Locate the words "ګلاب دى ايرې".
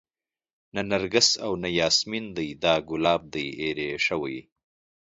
2.89-3.89